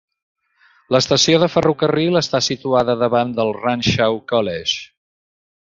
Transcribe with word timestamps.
L'estació 0.95 1.41
de 1.43 1.49
ferrocarril 1.57 2.21
està 2.23 2.41
situada 2.47 2.99
davant 3.05 3.37
del 3.41 3.55
Runshaw 3.61 4.21
College. 4.35 4.79